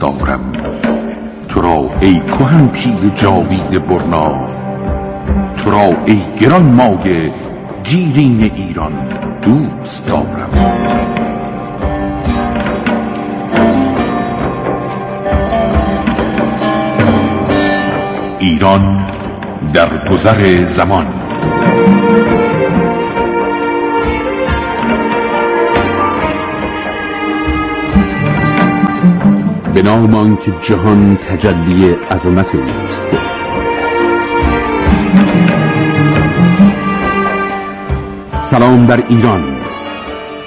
دارم. 0.00 0.52
تو 1.48 1.60
را 1.60 1.90
ای 2.00 2.20
کهن 2.20 2.68
پیر 2.68 3.10
جاوید 3.14 3.86
برنا 3.86 4.48
تو 5.56 5.70
را 5.70 5.90
ای 6.06 6.22
گران 6.40 6.62
مایه 6.62 7.34
دیرین 7.84 8.50
ایران 8.54 8.92
دوست 9.42 10.06
دارم. 10.06 10.50
ایران 18.38 19.06
در 19.74 20.08
گذر 20.08 20.64
زمان. 20.64 21.06
به 29.76 29.82
نام 29.82 30.36
که 30.36 30.52
جهان 30.68 31.16
تجلی 31.16 31.90
عظمت 31.90 32.54
اوست. 32.54 33.16
سلام 38.40 38.86
بر 38.86 39.02
ایران 39.08 39.44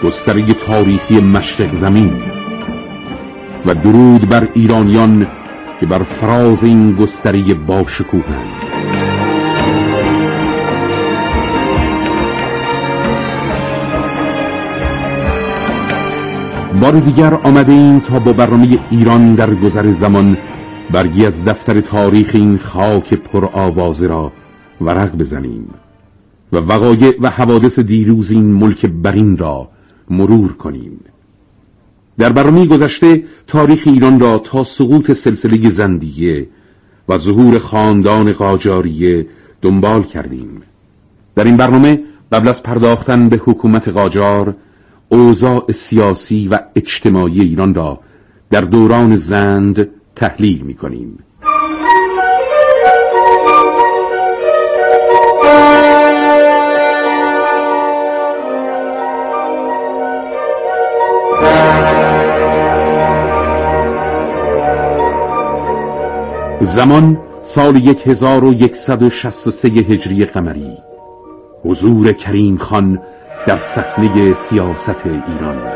گستره 0.03 0.53
تاریخی 0.53 1.21
مشرق 1.21 1.73
زمین 1.73 2.21
و 3.65 3.73
درود 3.73 4.29
بر 4.29 4.47
ایرانیان 4.53 5.27
که 5.79 5.85
بر 5.85 6.03
فراز 6.03 6.63
این 6.63 6.95
گستره 6.95 7.53
باشکوهند. 7.53 8.68
بار 16.79 16.99
دیگر 16.99 17.33
آمده 17.33 17.71
ایم 17.71 17.99
تا 17.99 18.19
با 18.19 18.33
برنامه 18.33 18.79
ایران 18.89 19.35
در 19.35 19.55
گذر 19.55 19.91
زمان 19.91 20.37
برگی 20.91 21.25
از 21.25 21.45
دفتر 21.45 21.81
تاریخ 21.81 22.31
این 22.33 22.57
خاک 22.57 23.13
پر 23.13 23.45
آوازه 23.53 24.07
را 24.07 24.31
ورق 24.81 25.15
بزنیم 25.15 25.67
و 26.53 26.57
وقایع 26.57 27.13
و 27.21 27.29
حوادث 27.29 27.79
دیروز 27.79 28.31
این 28.31 28.53
ملک 28.53 28.85
برین 28.85 29.37
را 29.37 29.69
مرور 30.09 30.53
کنیم. 30.53 30.99
در 32.17 32.31
برنامه 32.31 32.65
گذشته 32.65 33.23
تاریخ 33.47 33.83
ایران 33.85 34.19
را 34.19 34.37
تا 34.37 34.63
سقوط 34.63 35.11
سلسله 35.11 35.69
زندیه 35.69 36.47
و 37.09 37.17
ظهور 37.17 37.59
خاندان 37.59 38.31
قاجاریه 38.31 39.27
دنبال 39.61 40.03
کردیم. 40.03 40.61
در 41.35 41.43
این 41.43 41.57
برنامه 41.57 42.03
قبل 42.31 42.47
از 42.47 42.63
پرداختن 42.63 43.29
به 43.29 43.41
حکومت 43.45 43.87
قاجار 43.87 44.55
اوضاع 45.09 45.71
سیاسی 45.71 46.47
و 46.47 46.59
اجتماعی 46.75 47.41
ایران 47.41 47.73
را 47.73 47.99
در 48.49 48.61
دوران 48.61 49.15
زند 49.15 49.89
تحلیل 50.15 50.61
می 50.61 50.73
کنیم 50.73 51.19
زمان 66.61 67.17
سال 67.43 67.95
1163 68.05 69.67
هجری 69.67 70.25
قمری. 70.25 70.77
حضور 71.65 72.11
کریم 72.13 72.57
خان 72.57 72.99
در 73.47 73.57
صحنه 73.57 74.33
سیاست 74.33 75.05
ایران 75.05 75.71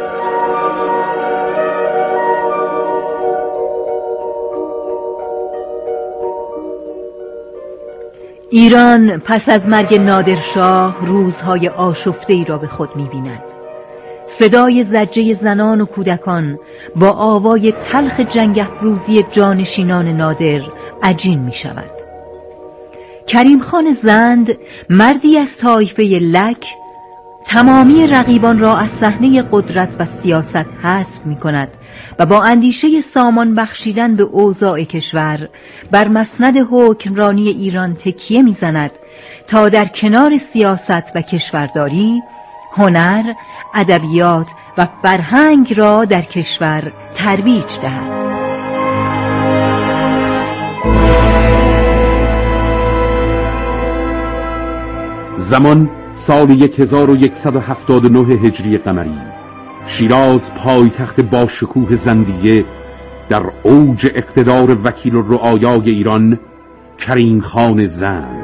ایران 8.49 9.17
پس 9.19 9.49
از 9.49 9.67
مرگ 9.67 9.95
نادرشاه 9.95 11.05
روزهای 11.05 11.67
آشفته 11.67 12.33
ای 12.33 12.45
را 12.45 12.57
به 12.57 12.67
خود 12.67 12.95
می 12.95 13.07
بیند. 13.07 13.43
صدای 14.25 14.83
زجه 14.83 15.33
زنان 15.33 15.81
و 15.81 15.85
کودکان 15.85 16.59
با 16.95 17.11
آوای 17.11 17.71
تلخ 17.71 18.19
جنگ 18.19 18.59
افروزی 18.59 19.23
جانشینان 19.23 20.07
نادر 20.07 20.61
عجین 21.03 21.39
می 21.39 21.53
شود 21.53 21.91
کریم 23.27 23.59
خان 23.59 23.91
زند 23.91 24.57
مردی 24.89 25.37
از 25.37 25.57
طایفه 25.57 26.03
لک 26.03 26.65
تمامی 27.45 28.07
رقیبان 28.07 28.59
را 28.59 28.77
از 28.77 28.89
صحنه 28.99 29.43
قدرت 29.51 29.95
و 29.99 30.05
سیاست 30.05 30.65
حذف 30.83 31.25
می 31.25 31.35
کند 31.35 31.67
و 32.19 32.25
با 32.25 32.43
اندیشه 32.43 33.01
سامان 33.01 33.55
بخشیدن 33.55 34.15
به 34.15 34.23
اوضاع 34.23 34.83
کشور 34.83 35.49
بر 35.91 36.07
مسند 36.07 36.55
حکمرانی 36.71 37.49
ایران 37.49 37.95
تکیه 37.95 38.41
می‌زند 38.41 38.91
تا 39.47 39.69
در 39.69 39.85
کنار 39.85 40.37
سیاست 40.37 41.15
و 41.15 41.21
کشورداری 41.21 42.21
هنر، 42.71 43.33
ادبیات 43.73 44.47
و 44.77 44.87
فرهنگ 45.01 45.73
را 45.77 46.05
در 46.05 46.21
کشور 46.21 46.91
ترویج 47.15 47.79
دهد. 47.81 48.32
زمان 55.37 55.89
سال 56.11 56.51
1179 56.51 58.19
هجری 58.19 58.77
قمری. 58.77 59.17
شیراز 59.87 60.53
پایتخت 60.53 61.21
با 61.21 61.47
شکوه 61.47 61.95
زندیه 61.95 62.65
در 63.29 63.43
اوج 63.63 64.11
اقتدار 64.15 64.77
وکیل 64.83 65.15
رعایای 65.15 65.89
ایران 65.89 66.39
کریم 66.97 67.41
خان 67.41 67.85
زند 67.85 68.42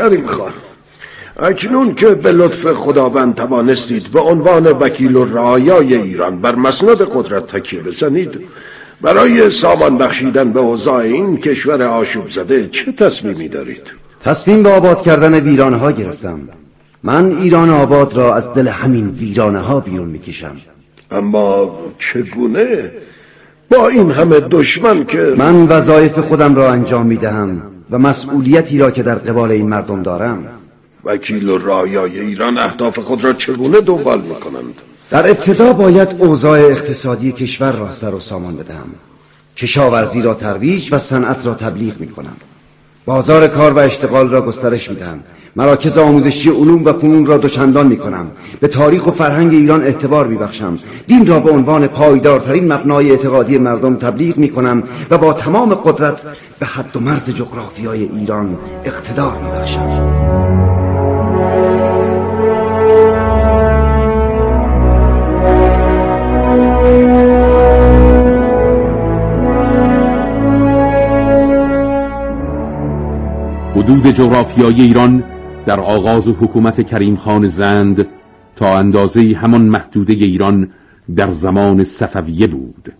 کریم 0.00 0.26
خان 0.26 0.52
اکنون 1.38 1.94
که 1.94 2.06
به 2.06 2.32
لطف 2.32 2.72
خداوند 2.72 3.34
توانستید 3.34 4.12
به 4.12 4.20
عنوان 4.20 4.66
وکیل 4.66 5.16
و 5.16 5.24
رعایای 5.24 5.94
ایران 5.94 6.40
بر 6.40 6.54
مسند 6.54 6.98
قدرت 7.14 7.46
تکیه 7.46 7.80
بزنید 7.80 8.30
برای 9.00 9.50
سامان 9.50 9.98
بخشیدن 9.98 10.52
به 10.52 10.60
اوضاع 10.60 10.96
این 10.96 11.36
کشور 11.36 11.82
آشوب 11.82 12.28
زده 12.28 12.68
چه 12.68 12.92
تصمیمی 12.92 13.48
دارید؟ 13.48 13.82
تصمیم 14.24 14.62
به 14.62 14.68
آباد 14.68 15.02
کردن 15.02 15.40
ویرانه 15.40 15.76
ها 15.76 15.92
گرفتم 15.92 16.40
من 17.02 17.36
ایران 17.36 17.70
آباد 17.70 18.16
را 18.16 18.34
از 18.34 18.54
دل 18.54 18.68
همین 18.68 19.08
ویرانه 19.08 19.60
ها 19.60 19.80
بیرون 19.80 20.08
می‌کشم 20.08 20.56
اما 21.10 21.78
چگونه؟ 21.98 22.90
با 23.70 23.88
این 23.88 24.10
همه 24.10 24.40
دشمن 24.40 25.04
که 25.04 25.34
من 25.38 25.66
وظایف 25.66 26.18
خودم 26.18 26.54
را 26.54 26.72
انجام 26.72 27.06
می‌دهم 27.06 27.62
و 27.90 27.98
مسئولیتی 27.98 28.78
را 28.78 28.90
که 28.90 29.02
در 29.02 29.14
قبال 29.14 29.50
این 29.50 29.68
مردم 29.68 30.02
دارم 30.02 30.46
وکیل 31.04 31.48
و 31.48 31.58
رایای 31.58 32.20
ایران 32.20 32.58
اهداف 32.58 32.98
خود 32.98 33.24
را 33.24 33.32
چگونه 33.32 33.80
دنبال 33.80 34.20
می‌کنند؟ 34.20 34.74
در 35.10 35.30
ابتدا 35.30 35.72
باید 35.72 36.08
اوضاع 36.18 36.58
اقتصادی 36.58 37.32
کشور 37.32 37.72
را 37.72 37.92
سر 37.92 38.14
و 38.14 38.20
سامان 38.20 38.56
بدهم. 38.56 38.94
کشاورزی 39.56 40.22
را 40.22 40.34
ترویج 40.34 40.88
و 40.92 40.98
صنعت 40.98 41.46
را 41.46 41.54
تبلیغ 41.54 42.00
می‌کنم. 42.00 42.36
بازار 43.04 43.46
کار 43.46 43.72
و 43.72 43.78
اشتغال 43.78 44.30
را 44.30 44.40
گسترش 44.40 44.90
می‌دهم. 44.90 45.20
مراکز 45.56 45.98
آموزشی 45.98 46.50
علوم 46.50 46.84
و 46.84 46.92
فنون 46.92 47.26
را 47.26 47.38
دوچندان 47.38 47.86
می 47.86 47.96
کنم 47.96 48.30
به 48.60 48.68
تاریخ 48.68 49.06
و 49.06 49.10
فرهنگ 49.10 49.54
ایران 49.54 49.82
اعتبار 49.82 50.26
می 50.26 50.36
بخشم 50.36 50.78
دین 51.06 51.26
را 51.26 51.40
به 51.40 51.50
عنوان 51.50 51.86
پایدارترین 51.86 52.72
مبنای 52.72 53.10
اعتقادی 53.10 53.58
مردم 53.58 53.96
تبلیغ 53.96 54.36
می 54.36 54.48
کنم 54.48 54.82
و 55.10 55.18
با 55.18 55.32
تمام 55.32 55.74
قدرت 55.74 56.20
به 56.58 56.66
حد 56.66 56.96
و 56.96 57.00
مرز 57.00 57.30
جغرافیای 57.30 58.02
ایران 58.02 58.58
اقتدار 58.84 59.38
می 59.38 59.50
بخشم 59.50 60.10
حدود 73.76 74.06
جغرافیایی 74.06 74.82
ایران 74.82 75.24
در 75.66 75.80
آغاز 75.80 76.28
حکومت 76.28 76.86
کریم 76.86 77.16
خان 77.16 77.48
زند 77.48 78.06
تا 78.56 78.78
اندازه 78.78 79.36
همان 79.36 79.62
محدوده 79.62 80.12
ایران 80.12 80.70
در 81.16 81.30
زمان 81.30 81.84
صفویه 81.84 82.46
بود. 82.46 82.92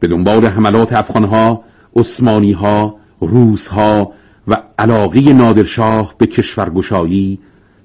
به 0.00 0.08
دنبال 0.08 0.46
حملات 0.46 0.92
افغانها، 0.92 1.64
عثمانیها، 1.96 2.96
روسها 3.20 4.12
و 4.48 4.56
علاقه 4.78 5.32
نادرشاه 5.32 6.14
به 6.18 6.26
کشورگشایی 6.26 7.38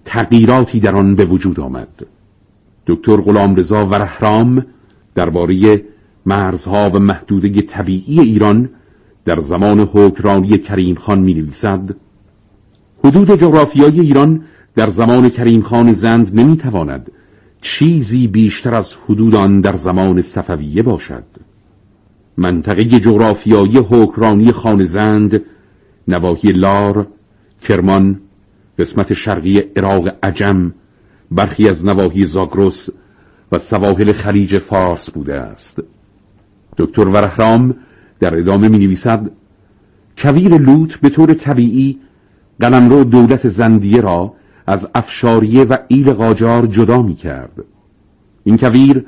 تغییراتی 0.06 0.80
در 0.80 0.95
آن 0.95 1.16
به 1.16 1.25
وجود 1.25 1.60
آمد. 1.60 2.06
دکتر 2.88 3.18
غلامرضا 3.18 3.86
ورهرام 3.86 4.66
درباره 5.16 5.83
مرزها 6.25 6.90
و 6.90 7.00
محدوده 7.00 7.62
طبیعی 7.62 8.19
ایران 8.19 8.69
در 9.25 9.40
زمان 9.40 9.80
حکمرانی 9.80 10.57
کریم 10.57 10.95
خان 10.95 11.19
می 11.19 11.33
نویسد 11.33 11.95
حدود 13.07 13.31
جغرافیایی 13.31 14.00
ایران 14.00 14.42
در 14.75 14.89
زمان 14.89 15.30
کریم 15.30 15.62
خان 15.62 15.94
زند 15.94 16.39
نمی 16.39 16.57
تواند 16.57 17.12
چیزی 17.62 18.27
بیشتر 18.27 18.75
از 18.75 18.94
حدود 18.94 19.36
آن 19.36 19.62
در 19.62 19.74
زمان 19.74 20.21
صفویه 20.21 20.83
باشد. 20.83 21.24
منطقه 22.38 22.83
جغرافیایی 22.83 23.77
حکمرانی 23.77 24.51
خان 24.51 24.86
زند 24.86 25.42
نواحی 26.07 26.51
لار، 26.51 27.07
کرمان، 27.62 28.21
قسمت 28.80 29.13
شرقی 29.13 29.59
عراق 29.59 30.09
عجم، 30.24 30.74
برخی 31.31 31.69
از 31.69 31.86
نواحی 31.86 32.25
زاگرس 32.25 32.89
و 33.51 33.57
سواحل 33.57 34.12
خلیج 34.12 34.57
فارس 34.57 35.12
بوده 35.12 35.36
است. 35.36 35.83
دکتر 36.77 37.07
ورهرام 37.07 37.75
در 38.19 38.39
ادامه 38.39 38.69
می 38.69 38.77
نویسد 38.77 39.31
کویر 40.18 40.57
لوط 40.57 40.95
به 40.95 41.09
طور 41.09 41.33
طبیعی 41.33 42.00
قلمرو 42.62 43.04
دولت 43.04 43.48
زندیه 43.48 44.01
را 44.01 44.33
از 44.68 44.89
افشاریه 44.95 45.63
و 45.63 45.77
ایل 45.88 46.13
قاجار 46.13 46.65
جدا 46.65 47.01
می 47.01 47.15
کرد. 47.15 47.63
این 48.44 48.57
کویر 48.57 49.06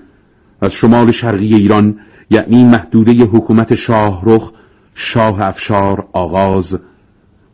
از 0.61 0.73
شمال 0.73 1.11
شرقی 1.11 1.55
ایران 1.55 1.99
یعنی 2.29 2.63
محدوده 2.63 3.11
حکومت 3.11 3.75
شاهرخ 3.75 4.51
شاه 4.93 5.41
افشار 5.41 6.07
آغاز 6.13 6.79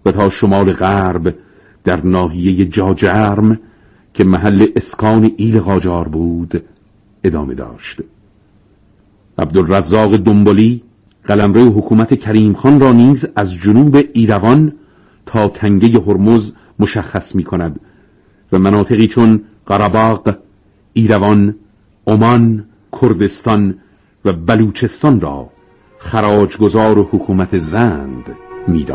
و 0.06 0.12
تا 0.12 0.30
شمال 0.30 0.74
غرب 0.74 1.36
در 1.84 2.06
ناحیه 2.06 2.66
جاجرم 2.66 3.60
که 4.14 4.24
محل 4.24 4.68
اسکان 4.76 5.32
ایل 5.38 5.60
قاجار 5.60 6.08
بود 6.08 6.64
ادامه 7.24 7.56
داشت. 7.56 8.02
عبدالرزاق 9.38 10.18
دنبالی 10.18 10.84
قلمرو 11.24 11.70
حکومت 11.70 12.20
کریم 12.20 12.54
خان 12.54 12.80
را 12.80 12.94
نیز 12.94 13.28
از 13.36 13.54
جنوب 13.54 13.98
ایروان 14.14 14.74
تا 15.26 15.48
تنگه 15.48 16.00
هرمز 16.00 16.52
مشخص 16.80 17.36
می 17.36 17.44
کند 17.44 17.80
و 18.52 18.60
مناطقی 18.60 19.08
چون 19.08 19.44
قرباق، 19.66 20.38
ایروان، 20.94 21.56
عمان، 22.08 22.66
کردستان 23.02 23.78
و 24.26 24.34
بلوچستان 24.34 25.22
را 25.22 25.50
خراجگزار 26.00 27.00
و 27.00 27.10
حکومت 27.12 27.58
زند 27.58 28.36
می 28.68 28.86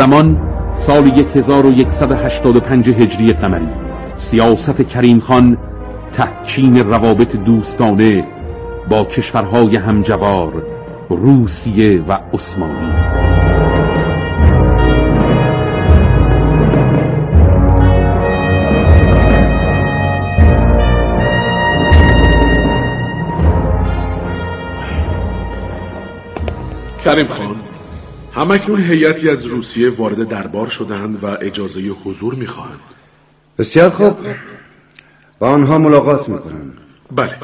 زمان 0.00 0.36
سال 0.74 1.10
1185 1.34 2.88
هجری 2.88 3.32
قمری. 3.32 3.68
سیاست 4.14 4.82
کریم 4.82 5.20
خان 5.20 5.58
تحکیم 6.12 6.76
روابط 6.76 7.36
دوستانه 7.36 8.28
با 8.90 9.04
کشورهای 9.04 9.76
همجوار 9.76 10.62
روسیه 11.08 12.02
و 12.08 12.18
عثمانی. 12.32 12.92
کریم 27.04 27.26
خان. 27.26 27.59
همکنون 28.34 28.80
هیئتی 28.80 29.28
از 29.28 29.44
روسیه 29.44 29.90
وارد 29.90 30.28
دربار 30.28 30.66
شدند 30.66 31.24
و 31.24 31.26
اجازه 31.40 31.80
حضور 31.80 32.34
می‌خواهند. 32.34 32.80
بسیار 33.58 33.90
خوب. 33.90 34.16
با 35.38 35.48
آنها 35.48 35.78
ملاقات 35.78 36.28
می‌کنند 36.28 36.78
بله. 37.16 37.36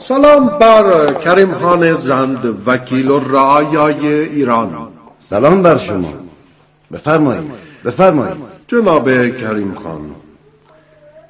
سلام 0.00 0.58
بر 0.58 1.14
کریم 1.14 1.54
خان 1.54 1.96
زند 1.96 2.62
وکیل 2.66 3.10
و 3.10 3.18
رعایای 3.18 4.06
ایران. 4.06 4.88
سلام 5.20 5.62
بر 5.62 5.76
شما. 5.76 6.14
بفرمایید 6.92 7.44
بفرمایید. 7.84 8.36
جناب 8.66 9.08
کریم 9.36 9.74
خان 9.74 10.00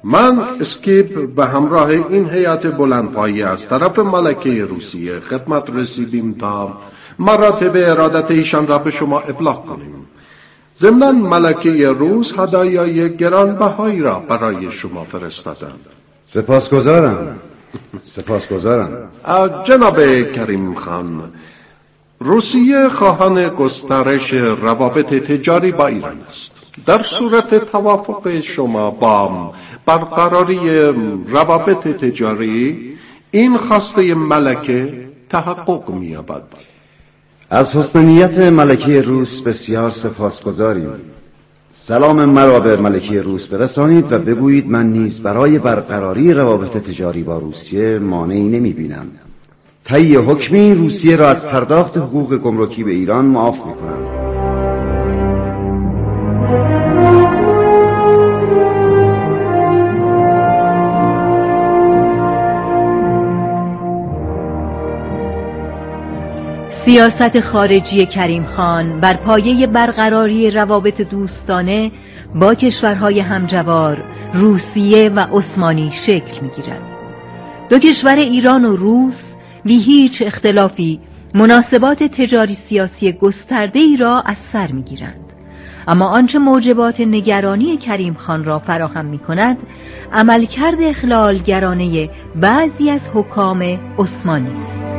من 0.03 0.39
اسکیپ 0.61 1.35
به 1.35 1.45
همراه 1.45 1.87
این 1.87 2.29
هیئت 2.29 2.77
بلندپایی 2.77 3.43
از 3.43 3.67
طرف 3.67 3.99
ملکه 3.99 4.65
روسیه 4.65 5.19
خدمت 5.19 5.63
رسیدیم 5.69 6.33
تا 6.33 6.77
مراتب 7.19 7.71
ارادت 7.75 8.31
ایشان 8.31 8.67
را 8.67 8.77
به 8.77 8.91
شما 8.91 9.19
ابلاغ 9.19 9.65
کنیم. 9.65 10.07
ضمنا 10.79 11.11
ملکه 11.11 11.87
روس 11.87 12.33
هدایای 12.39 13.17
گرانبهایی 13.17 13.99
را 13.99 14.19
برای 14.19 14.71
شما 14.71 15.03
فرستادند. 15.03 15.79
سپاسگزارم. 16.27 17.39
سپاسگزارم. 18.03 19.09
جناب 19.63 19.97
کریم 20.31 20.75
خان 20.75 21.31
روسیه 22.19 22.89
خواهان 22.89 23.49
گسترش 23.49 24.33
روابط 24.33 25.13
تجاری 25.13 25.71
با 25.71 25.87
ایران 25.87 26.17
است. 26.29 26.52
در 26.85 27.03
صورت 27.03 27.71
توافق 27.71 28.39
شما 28.39 28.91
با 28.91 29.51
برقراری 29.85 30.83
روابط 31.27 31.87
تجاری 31.87 32.77
این 33.31 33.57
خواسته 33.57 34.15
ملکه 34.15 35.07
تحقق 35.29 35.89
می‌یابد. 35.89 36.43
از 37.49 37.75
حسن 37.75 38.05
نیت 38.05 38.39
ملکه 38.39 39.01
روس 39.01 39.41
بسیار 39.41 39.89
سپاسگزاریم. 39.89 40.91
سلام 41.73 42.25
مرا 42.25 42.59
به 42.59 42.77
ملکه 42.77 43.21
روس 43.21 43.47
برسانید 43.47 44.11
و 44.11 44.19
بگویید 44.19 44.69
من 44.69 44.91
نیز 44.91 45.23
برای 45.23 45.59
برقراری 45.59 46.33
روابط 46.33 46.77
تجاری 46.77 47.23
با 47.23 47.37
روسیه 47.37 47.99
مانعی 47.99 48.43
نمی 48.43 48.73
بینم 48.73 49.07
طی 49.85 50.15
حکمی 50.15 50.73
روسیه 50.73 51.15
را 51.15 51.27
از 51.29 51.45
پرداخت 51.45 51.97
حقوق 51.97 52.37
گمرکی 52.37 52.83
به 52.83 52.91
ایران 52.91 53.25
معاف 53.25 53.57
می 53.57 53.73
کنم 53.73 54.22
سیاست 66.85 67.39
خارجی 67.39 68.05
کریم 68.05 68.45
خان 68.45 68.99
بر 68.99 69.13
پایه 69.13 69.67
برقراری 69.67 70.51
روابط 70.51 71.01
دوستانه 71.01 71.91
با 72.35 72.55
کشورهای 72.55 73.19
همجوار 73.19 74.03
روسیه 74.33 75.09
و 75.09 75.19
عثمانی 75.19 75.91
شکل 75.93 76.39
می 76.41 76.49
گیرد. 76.49 76.81
دو 77.69 77.79
کشور 77.79 78.15
ایران 78.15 78.65
و 78.65 78.75
روس 78.75 79.21
بی 79.65 79.79
هیچ 79.79 80.21
اختلافی 80.25 80.99
مناسبات 81.33 82.03
تجاری 82.03 82.55
سیاسی 82.55 83.11
گسترده 83.11 83.79
ای 83.79 83.97
را 83.97 84.21
از 84.25 84.37
سر 84.37 84.71
می 84.71 84.83
گیرند. 84.83 85.33
اما 85.87 86.05
آنچه 86.05 86.39
موجبات 86.39 86.99
نگرانی 86.99 87.77
کریم 87.77 88.13
خان 88.13 88.43
را 88.43 88.59
فراهم 88.59 89.05
می 89.05 89.19
کند 89.19 89.57
عملکرد 90.13 90.81
اخلالگرانه 90.81 92.09
بعضی 92.35 92.89
از 92.89 93.09
حکام 93.13 93.79
عثمانی 93.99 94.53
است. 94.53 94.92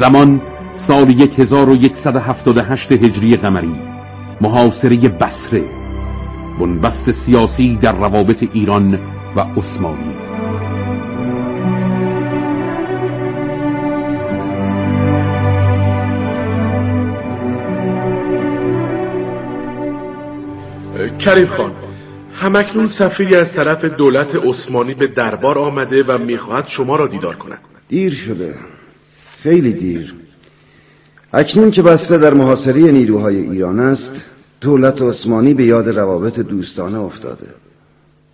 زمان 0.00 0.40
سال 0.74 1.10
1178 1.38 2.92
هجری 2.92 3.36
قمری 3.36 3.74
محاصره 4.40 4.96
بسره 4.96 5.64
بنبست 6.60 7.10
سیاسی 7.10 7.76
در 7.76 7.96
روابط 7.96 8.44
ایران 8.52 8.98
و 9.36 9.40
عثمانی. 9.40 10.14
کریم 21.18 21.46
خان 21.46 21.72
همکنون 22.34 22.86
سفیری 22.86 23.36
از 23.36 23.52
طرف 23.52 23.84
دولت 23.84 24.36
عثمانی 24.36 24.94
به 24.94 25.06
دربار 25.06 25.58
آمده 25.58 26.02
و 26.02 26.18
می‌خواهد 26.18 26.68
شما 26.68 26.96
را 26.96 27.06
دیدار 27.06 27.36
کند. 27.36 27.58
دیر 27.88 28.14
شده. 28.14 28.54
خیلی 29.42 29.72
دیر. 29.72 30.14
اکنون 31.32 31.70
که 31.70 31.82
بسته 31.82 32.18
در 32.18 32.34
محاصره 32.34 32.90
نیروهای 32.92 33.36
ایران 33.36 33.78
است 33.78 34.22
دولت 34.60 35.02
عثمانی 35.02 35.54
به 35.54 35.64
یاد 35.64 35.88
روابط 35.88 36.40
دوستانه 36.40 36.98
افتاده. 37.00 37.46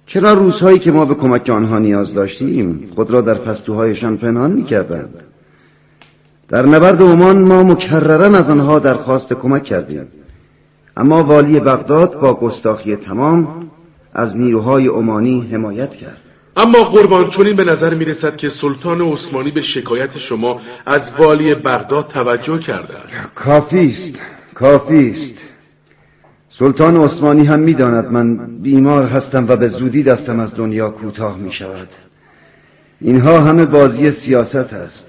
چرا 0.07 0.33
روزهایی 0.33 0.79
که 0.79 0.93
ما 0.93 1.05
به 1.05 1.15
کمک 1.15 1.51
آنها 1.51 1.79
نیاز 1.79 2.15
داشتیم 2.15 2.91
خود 2.95 3.11
را 3.11 3.21
در 3.21 3.35
پستوهایشان 3.35 4.17
پنهان 4.17 4.53
می‌کردند؟ 4.53 5.15
در 6.49 6.67
نبرد 6.67 7.03
عمان 7.03 7.43
ما 7.43 7.63
مکررن 7.63 8.35
از 8.35 8.51
آنها 8.51 8.79
درخواست 8.79 9.33
کمک 9.33 9.63
کردیم. 9.63 10.07
اما 10.97 11.23
والی 11.23 11.61
بغداد 11.61 12.21
با 12.21 12.35
گستاخی 12.35 12.97
تمام 12.97 13.71
از 14.13 14.37
نیروهای 14.37 14.87
عمانی 14.87 15.49
حمایت 15.53 15.91
کرد. 15.91 16.26
اما 16.57 16.85
قربان 16.85 17.29
چونین 17.29 17.57
به 17.57 17.65
نظر 17.65 17.95
می 17.95 18.05
رسد 18.05 18.37
که 18.37 18.49
سلطان 18.49 19.01
عثمانی 19.01 19.51
به 19.51 19.61
شکایت 19.61 20.19
شما 20.19 20.61
از 20.87 21.11
والی 21.19 21.55
بغداد 21.55 22.07
توجه 22.09 22.59
کرده 22.59 22.99
است. 22.99 23.29
کافی 23.35 23.89
است 23.89 24.19
کافی 24.55 25.11
است. 25.11 25.35
سلطان 26.51 26.97
عثمانی 26.97 27.47
هم 27.47 27.61
می‌داند 27.61 28.13
من 28.13 28.37
بیمار 28.47 29.05
هستم 29.05 29.45
و 29.49 29.57
به 29.57 29.69
زودی 29.69 30.03
دستم 30.03 30.41
از 30.41 30.55
دنیا 30.55 30.91
کوتاه 30.91 31.39
می 31.39 31.53
شود 31.53 31.89
اینها 33.01 33.41
همه 33.41 33.65
بازی 33.65 34.11
سیاست 34.11 34.73
است. 34.73 35.07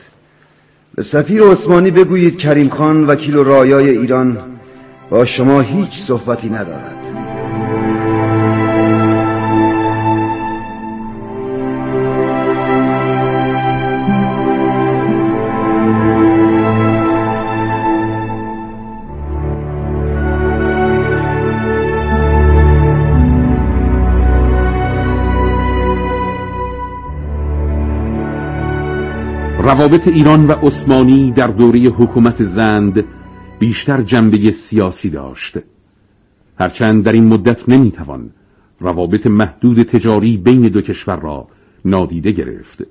به 0.95 1.03
سفیر 1.03 1.43
عثمانی 1.43 1.91
بگویید 1.91 2.37
کریم 2.37 2.69
خان 2.69 3.05
وکیل 3.05 3.35
و 3.35 3.43
رایای 3.43 3.89
ایران 3.89 4.37
با 5.09 5.25
شما 5.25 5.61
هیچ 5.61 5.91
صحبتی 5.91 6.49
ندارد. 6.49 6.96
روابط 29.67 30.07
ایران 30.07 30.47
و 30.47 30.51
عثمانی 30.51 31.31
در 31.31 31.47
دوره 31.47 31.79
حکومت 31.79 32.43
زند 32.43 33.03
بیشتر 33.59 34.01
جنبه 34.01 34.51
سیاسی 34.51 35.09
داشت. 35.09 35.57
هرچند 36.59 37.03
در 37.03 37.13
این 37.13 37.27
مدت 37.27 37.69
نمی‌توان 37.69 38.29
روابط 38.79 39.27
محدود 39.27 39.83
تجاری 39.83 40.37
بین 40.37 40.61
دو 40.61 40.81
کشور 40.81 41.19
را 41.19 41.47
نادیده 41.85 42.31
گرفت. 42.31 42.83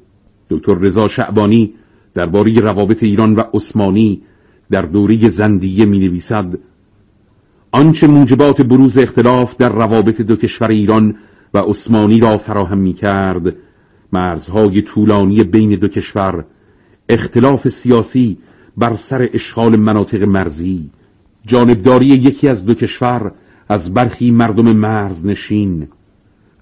دکتر 0.51 0.75
رضا 0.75 1.09
شعبانی 1.09 1.75
درباره 2.15 2.61
روابط 2.61 3.03
ایران 3.03 3.35
و 3.35 3.41
عثمانی 3.55 4.23
در 4.71 4.83
دوره 4.83 5.29
زندیه 5.29 5.85
می 5.85 5.99
نویسد 5.99 6.59
آنچه 7.73 8.07
موجبات 8.07 8.63
بروز 8.63 8.99
اختلاف 8.99 9.57
در 9.57 9.73
روابط 9.73 10.21
دو 10.21 10.37
کشور 10.37 10.69
ایران 10.69 11.17
و 11.55 11.59
عثمانی 11.59 12.21
را 12.21 12.39
فراهم 12.39 12.79
می 12.79 12.93
کرد 12.93 13.57
مرزهای 14.13 14.83
طولانی 14.83 15.45
بین 15.45 15.79
دو 15.79 15.89
کشور 15.89 16.45
اختلاف 17.09 17.69
سیاسی 17.69 18.39
بر 18.77 18.95
سر 18.95 19.29
اشغال 19.33 19.77
مناطق 19.77 20.23
مرزی. 20.23 20.91
جانبداری 21.47 22.07
یکی 22.07 22.49
از 22.49 22.65
دو 22.65 22.75
کشور 22.75 23.33
از 23.69 23.95
برخی 23.95 24.31
مردم 24.31 24.73
مرز 24.73 25.27
نشین. 25.27 25.89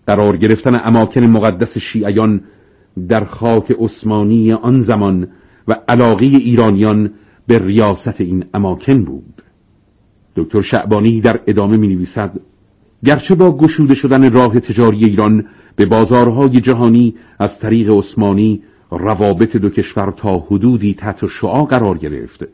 قرار 0.07 0.37
گرفتن 0.37 0.81
اماکن 0.85 1.21
مقدس 1.21 1.79
شیعیان 1.79 2.41
در 3.09 3.25
خاک 3.25 3.77
عثمانی 3.79 4.53
آن 4.53 4.81
زمان 4.81 5.29
و 5.69 5.75
علاقه 5.89 6.27
ایرانیان 6.27 7.11
به 7.47 7.59
ریاست 7.59 8.21
این 8.21 8.45
اماکن 8.55 9.05
بود. 9.05 9.43
دکتر 10.37 10.63
شعبانی 10.63 11.21
در 11.21 11.41
ادامه 11.47 11.77
می 11.77 11.89
نویسد 11.89 12.41
گرچه 13.05 13.35
با 13.35 13.57
گشوده 13.57 13.95
شدن 13.95 14.33
راه 14.33 14.61
تجاری 14.61 15.05
ایران 15.05 15.47
به 15.77 15.87
بازارهای 15.87 16.61
جهانی 16.61 17.15
از 17.39 17.59
طریق 17.59 17.91
عثمانی 17.91 18.63
روابط 18.91 19.57
دو 19.57 19.71
کشور 19.71 20.11
تا 20.11 20.39
حدودی 20.39 20.95
تحت 20.95 21.27
شعا 21.27 21.65
قرار 21.65 21.99
گرفت. 21.99 22.45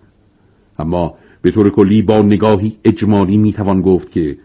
اما 0.78 1.14
به 1.42 1.50
طور 1.50 1.70
کلی 1.70 2.02
با 2.02 2.22
نگاهی 2.22 2.76
اجمالی 2.84 3.36
می‌توان 3.36 3.82
گفت 3.82 4.10
که 4.10 4.38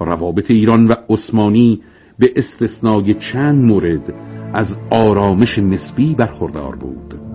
روابط 0.00 0.50
ایران 0.50 0.86
و 0.86 0.94
عثمانی 1.08 1.82
به 2.18 2.32
استثنای 2.36 3.14
چند 3.14 3.64
مورد 3.64 4.14
از 4.54 4.76
آرامش 4.90 5.58
نسبی 5.58 6.14
برخوردار 6.14 6.76
بود. 6.76 7.31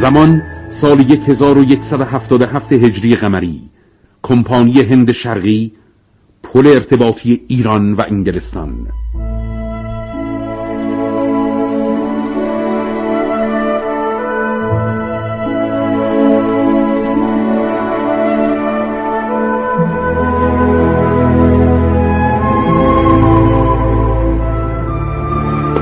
زمان 0.00 0.42
سال 0.68 1.00
1177 1.00 2.72
هجری 2.72 3.16
قمری 3.16 3.60
کمپانی 4.22 4.80
هند 4.80 5.12
شرقی 5.12 5.72
پل 6.42 6.66
ارتباطی 6.66 7.40
ایران 7.48 7.92
و 7.92 8.02
انگلستان. 8.08 8.88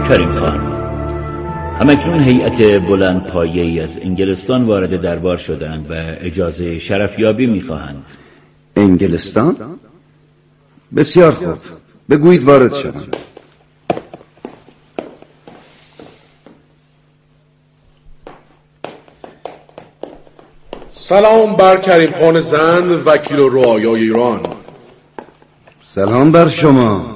کریم 0.09 0.33
خان 0.33 0.64
همکنون 1.85 2.21
هیئت 2.21 2.87
بلند 2.89 3.27
پایه 3.27 3.83
از 3.83 3.99
انگلستان 4.03 4.65
وارد 4.65 5.01
دربار 5.01 5.37
شدند 5.37 5.91
و 5.91 5.95
اجازه 6.21 6.79
شرفیابی 6.79 7.47
می‌خواهند. 7.47 8.05
انگلستان؟ 8.77 9.57
بسیار 10.97 11.33
خوب. 11.33 11.59
بگویید 12.11 12.45
وارد 12.45 12.75
شوند 12.75 13.17
سلام 20.93 21.57
بر 21.57 21.77
کریم 21.81 22.11
خان 22.21 22.41
زند 22.41 23.07
وکیل 23.07 23.39
و 23.39 23.49
رعایای 23.49 24.03
ایران. 24.03 24.41
سلام 25.83 26.33
بر 26.33 26.49
شما. 26.49 27.14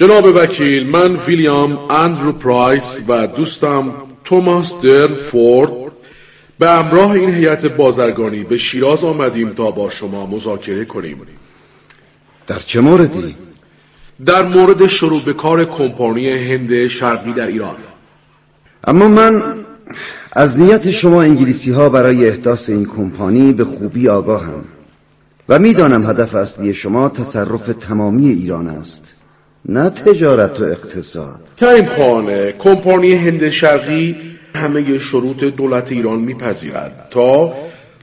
جناب 0.00 0.24
وکیل 0.24 0.90
من 0.90 1.16
ویلیام 1.16 1.78
اندرو 1.90 2.32
پرایس 2.32 3.00
و 3.08 3.26
دوستم 3.26 3.92
توماس 4.24 4.72
در 4.82 5.14
فورد 5.14 5.70
به 6.58 6.68
همراه 6.68 7.10
این 7.10 7.34
هیئت 7.34 7.66
بازرگانی 7.66 8.44
به 8.44 8.56
شیراز 8.56 9.04
آمدیم 9.04 9.54
تا 9.54 9.70
با 9.70 9.90
شما 9.90 10.26
مذاکره 10.26 10.84
کنیم. 10.84 11.22
در 12.46 12.58
چه 12.58 12.80
موردی؟ 12.80 13.36
در 14.26 14.48
مورد 14.48 14.86
شروع 14.86 15.24
به 15.24 15.32
کار 15.32 15.64
کمپانی 15.64 16.28
هند 16.28 16.86
شرقی 16.86 17.32
در 17.32 17.46
ایران. 17.46 17.76
اما 18.84 19.08
من 19.08 19.54
از 20.32 20.58
نیت 20.58 20.90
شما 20.90 21.22
انگلیسی 21.22 21.70
ها 21.70 21.88
برای 21.88 22.28
احداث 22.28 22.70
این 22.70 22.84
کمپانی 22.84 23.52
به 23.52 23.64
خوبی 23.64 24.08
آگاهم 24.08 24.64
و 25.48 25.58
می‌دانم 25.58 26.10
هدف 26.10 26.34
اصلی 26.34 26.74
شما 26.74 27.08
تصرف 27.08 27.66
تمامی 27.80 28.28
ایران 28.28 28.68
است. 28.68 29.17
نه 29.64 29.90
تجارت 29.90 30.60
و 30.60 30.64
اقتصاد. 30.64 31.40
کریم 31.56 31.86
خانه 31.86 32.52
کمپانی 32.52 33.12
هند 33.12 33.48
شرقی 33.48 34.16
همه 34.54 34.98
شروط 34.98 35.44
دولت 35.44 35.92
ایران 35.92 36.18
میپذیرد 36.18 37.08
تا 37.10 37.54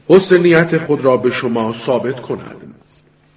حسن 0.07 0.41
نیت 0.41 0.77
خود 0.77 1.05
را 1.05 1.17
به 1.17 1.29
شما 1.29 1.73
ثابت 1.85 2.21
کند. 2.21 2.55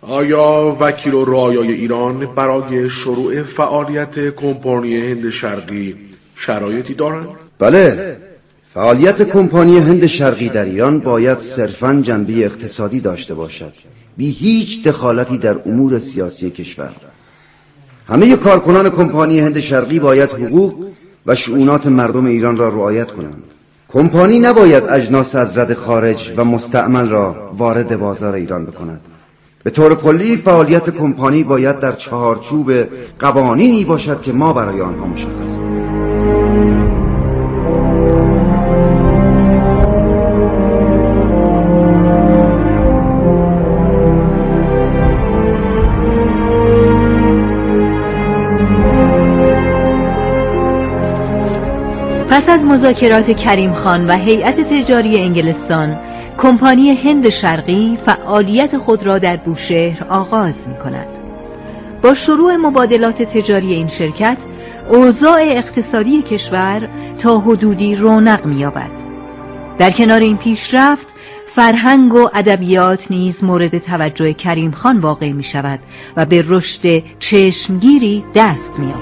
آیا 0.02 0.76
وکیل 0.80 1.14
و 1.14 1.24
رایای 1.24 1.72
ایران 1.72 2.34
برای 2.34 2.88
شروع 2.88 3.42
فعالیت 3.42 4.34
کمپانی 4.34 4.96
هند 4.96 5.30
شرقی 5.30 5.94
شرایطی 6.36 6.94
دارند؟ 6.94 7.28
بله. 7.58 8.16
فعالیت 8.74 9.22
کمپانی 9.22 9.78
هند 9.78 10.06
شرقی 10.06 10.48
در 10.48 10.64
ایران 10.64 11.00
باید 11.00 11.38
صرفا 11.38 12.00
جنبه 12.02 12.44
اقتصادی 12.44 13.00
داشته 13.00 13.34
باشد. 13.34 13.72
بی 14.16 14.30
هیچ 14.30 14.84
دخالتی 14.84 15.38
در 15.38 15.58
امور 15.66 15.98
سیاسی 15.98 16.50
کشور. 16.50 16.92
همه 18.08 18.36
کارکنان 18.36 18.90
کمپانی 18.90 19.38
هند 19.38 19.60
شرقی 19.60 19.98
باید 19.98 20.30
حقوق 20.30 20.74
و 21.26 21.34
شعونات 21.34 21.86
مردم 21.86 22.26
ایران 22.26 22.56
را 22.56 22.68
رعایت 22.68 23.10
کنند. 23.10 23.42
کمپانی 23.88 24.38
نباید 24.38 24.84
اجناس 24.84 25.36
از 25.36 25.58
رد 25.58 25.74
خارج 25.74 26.32
و 26.36 26.44
مستعمل 26.44 27.08
را 27.08 27.50
وارد 27.58 27.98
بازار 27.98 28.34
ایران 28.34 28.66
بکند. 28.66 29.00
به 29.64 29.70
طور 29.70 29.94
کلی 29.94 30.36
فعالیت 30.36 30.90
کمپانی 30.90 31.44
باید 31.44 31.80
در 31.80 31.92
چهارچوب 31.92 32.72
قوانینی 33.18 33.84
باشد 33.84 34.22
که 34.22 34.32
ما 34.32 34.52
برای 34.52 34.80
آنها 34.80 35.06
مشخص 35.06 35.67
پس 52.30 52.48
از 52.48 52.64
مذاکرات 52.64 53.30
کریم 53.30 53.72
خان 53.72 54.06
و 54.06 54.16
هیئت 54.16 54.60
تجاری 54.60 55.18
انگلستان 55.18 56.00
کمپانی 56.38 56.90
هند 56.90 57.28
شرقی 57.28 57.98
فعالیت 58.06 58.76
خود 58.76 59.06
را 59.06 59.18
در 59.18 59.36
بوشهر 59.36 60.04
آغاز 60.10 60.68
می 60.68 60.74
کند 60.74 61.06
با 62.02 62.14
شروع 62.14 62.56
مبادلات 62.56 63.22
تجاری 63.22 63.74
این 63.74 63.86
شرکت 63.86 64.38
اوضاع 64.90 65.40
اقتصادی 65.42 66.22
کشور 66.22 66.88
تا 67.18 67.38
حدودی 67.38 67.96
رونق 67.96 68.46
می‌یابد. 68.46 68.90
در 69.78 69.90
کنار 69.90 70.20
این 70.20 70.36
پیشرفت 70.36 71.06
فرهنگ 71.54 72.14
و 72.14 72.28
ادبیات 72.34 73.10
نیز 73.10 73.44
مورد 73.44 73.78
توجه 73.78 74.32
کریم 74.32 74.70
خان 74.70 74.98
واقع 74.98 75.32
می 75.32 75.42
شود 75.42 75.80
و 76.16 76.24
به 76.24 76.44
رشد 76.48 77.02
چشمگیری 77.18 78.24
دست 78.34 78.78
می 78.78 78.92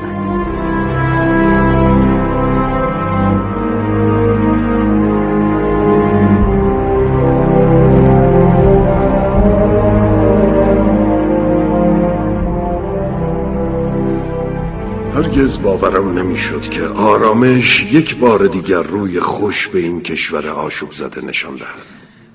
هرگز 15.16 15.60
باورم 15.62 16.18
نمی‌شد 16.18 16.62
که 16.62 16.82
آرامش 16.82 17.86
یک 17.92 18.16
بار 18.16 18.46
دیگر 18.46 18.82
روی 18.82 19.20
خوش 19.20 19.68
به 19.68 19.78
این 19.78 20.00
کشور 20.00 20.48
آشوب 20.48 20.92
زده 20.92 21.24
نشان 21.24 21.56
دهد. 21.56 21.86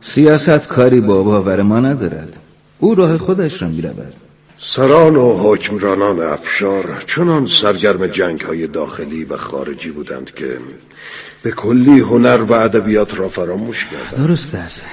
سیاست 0.02 0.68
کاری 0.68 1.02
با 1.02 1.24
باور 1.24 1.62
ما 1.62 1.80
ندارد. 1.80 2.38
او 2.80 2.96
راه 2.96 3.18
خودش 3.18 3.62
را 3.62 3.68
می‌رود. 3.68 4.14
سران 4.58 5.16
و 5.16 5.38
حکمرانان 5.38 6.22
افشار 6.22 7.04
چنان 7.08 7.46
سرگرم 7.46 8.08
جنگ 8.08 8.42
های 8.42 8.68
داخلی 8.68 9.24
و 9.24 9.38
خارجی 9.38 9.92
بودند 9.92 10.34
که 10.34 10.58
به 11.44 11.52
کلی 11.52 12.00
هنر 12.00 12.42
و 12.42 12.54
ادبیات 12.54 13.20
را 13.20 13.30
فراموش 13.30 13.86
کردند. 13.86 14.28
درست 14.28 14.56
است. 14.56 14.86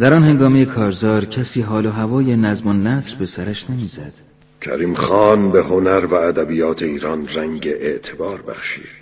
در 0.00 0.14
آن 0.14 0.24
هنگامه 0.24 0.64
کارزار 0.64 1.24
کسی 1.24 1.60
حال 1.60 1.86
و 1.86 1.90
هوای 1.90 2.36
نظم 2.36 2.68
و 2.68 2.72
نصر 2.72 3.16
به 3.16 3.26
سرش 3.26 3.70
نمی‌زد. 3.70 4.29
کریم 4.60 4.94
خان 4.94 5.50
به 5.50 5.62
هنر 5.62 6.06
و 6.06 6.14
ادبیات 6.14 6.82
ایران 6.82 7.28
رنگ 7.34 7.68
اعتبار 7.80 8.42
بخشید. 8.42 9.00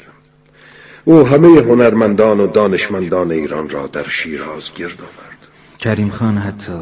او 1.04 1.26
همه 1.26 1.48
هنرمندان 1.60 2.40
و 2.40 2.46
دانشمندان 2.46 3.30
ایران 3.30 3.68
را 3.68 3.86
در 3.86 4.08
شیراز 4.08 4.70
گرد 4.76 5.00
آورد. 5.00 5.48
کریم 5.78 6.10
خان 6.10 6.38
حتی 6.38 6.72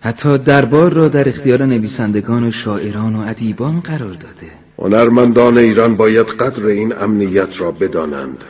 حتی 0.00 0.38
دربار 0.38 0.92
را 0.92 1.08
در 1.08 1.28
اختیار 1.28 1.64
نویسندگان 1.64 2.44
و 2.44 2.50
شاعران 2.50 3.16
و 3.16 3.28
ادیبان 3.28 3.80
قرار 3.80 4.14
داده. 4.14 4.50
هنرمندان 4.78 5.58
ایران 5.58 5.96
باید 5.96 6.26
قدر 6.26 6.66
این 6.66 6.98
امنیت 6.98 7.60
را 7.60 7.70
بدانند 7.72 8.44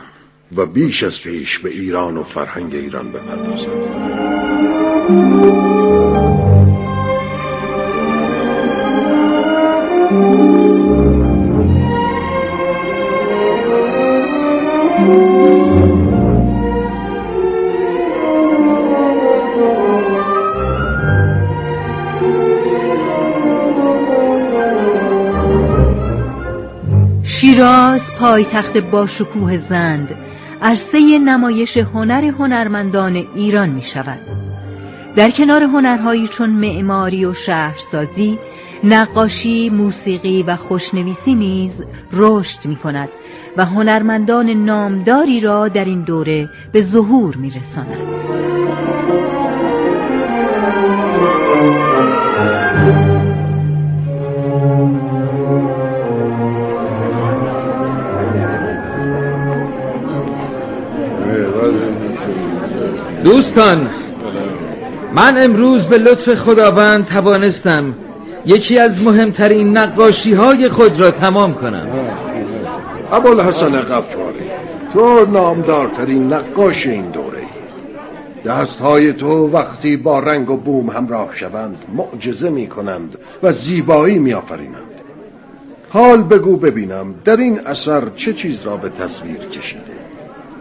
و 0.55 0.65
بیش 0.65 1.03
از 1.03 1.21
پیش 1.21 1.59
به 1.59 1.69
ایران 1.69 2.17
و 2.17 2.23
فرهنگ 2.23 2.75
ایران 2.75 3.11
بپردازند. 3.11 4.17
پایتخت 28.19 28.77
با 28.77 29.07
شکوه 29.07 29.57
زند 29.57 30.15
عرصه 30.61 31.19
نمایش 31.19 31.77
هنر 31.77 32.23
هنرمندان 32.23 33.15
ایران 33.35 33.69
می 33.69 33.81
شود 33.81 34.19
در 35.15 35.29
کنار 35.29 35.63
هنرهایی 35.63 36.27
چون 36.27 36.49
معماری 36.49 37.25
و 37.25 37.33
شهرسازی 37.33 38.39
نقاشی، 38.83 39.69
موسیقی 39.69 40.43
و 40.43 40.55
خوشنویسی 40.55 41.35
نیز 41.35 41.83
رشد 42.13 42.65
می 42.65 42.75
کند 42.75 43.09
و 43.57 43.65
هنرمندان 43.65 44.49
نامداری 44.49 45.39
را 45.39 45.67
در 45.67 45.85
این 45.85 46.01
دوره 46.01 46.49
به 46.71 46.81
ظهور 46.81 47.35
می 47.35 47.49
رساند. 47.49 48.36
دوستان 63.57 63.89
من 65.15 65.43
امروز 65.43 65.85
به 65.85 65.97
لطف 65.97 66.33
خداوند 66.33 67.05
توانستم 67.05 67.93
یکی 68.45 68.79
از 68.79 69.01
مهمترین 69.01 69.77
نقاشی 69.77 70.33
های 70.33 70.69
خود 70.69 70.99
را 70.99 71.11
تمام 71.11 71.53
کنم. 71.53 71.87
ابوالحسن 73.11 73.81
غفاری 73.81 74.51
تو 74.93 75.25
نامدارترین 75.25 76.33
نقاش 76.33 76.87
این 76.87 77.11
دوره 77.11 77.43
دست 78.45 78.79
های 78.79 79.13
تو 79.13 79.47
وقتی 79.47 79.97
با 79.97 80.19
رنگ 80.19 80.49
و 80.49 80.57
بوم 80.57 80.89
همراه 80.89 81.35
شوند 81.35 81.77
معجزه 81.93 82.49
می 82.49 82.67
کنند 82.67 83.17
و 83.43 83.51
زیبایی 83.51 84.19
می 84.19 84.33
آفرینند 84.33 84.91
حال 85.89 86.23
بگو 86.23 86.57
ببینم 86.57 87.15
در 87.25 87.37
این 87.37 87.67
اثر 87.67 88.09
چه 88.15 88.33
چیز 88.33 88.61
را 88.61 88.77
به 88.77 88.89
تصویر 88.89 89.39
کشیده؟ 89.39 89.96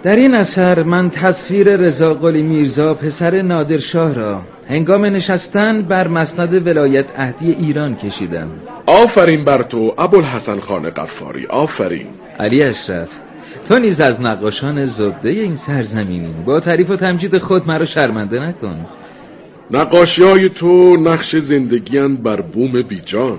در 0.07 0.17
این 0.17 0.35
اثر 0.35 0.83
من 0.83 1.11
تصویر 1.11 1.77
رضا 1.77 2.15
قلی 2.15 2.43
میرزا 2.43 2.95
پسر 2.95 3.43
نادرشاه 3.43 4.15
را 4.15 4.43
هنگام 4.69 5.05
نشستن 5.05 5.83
بر 5.83 6.09
مسند 6.09 6.67
ولایت 6.67 7.07
عهدی 7.19 7.53
ایران 7.53 7.97
کشیدم. 7.97 8.49
آفرین 8.87 9.45
بر 9.45 9.63
تو 9.63 9.95
ابوالحسن 9.99 10.61
خان 10.61 10.91
قفاری 10.91 11.47
آفرین. 11.47 12.07
علی 12.39 12.63
اشرف 12.63 13.09
تو 13.69 13.79
نیز 13.79 14.01
از 14.01 14.21
نقاشان 14.21 14.85
زبده 14.85 15.29
این 15.29 15.55
سرزمینی. 15.55 16.35
با 16.47 16.61
تعریف 16.61 16.91
و 16.91 16.97
تمجید 16.97 17.39
خود 17.39 17.69
مرا 17.69 17.85
شرمنده 17.85 18.41
نکن. 18.41 18.87
نقاشی 19.71 20.23
های 20.23 20.49
تو 20.49 20.97
نقش 21.01 21.37
زندگیان 21.37 22.17
بر 22.17 22.41
بوم 22.41 22.83
بیجان. 22.83 23.39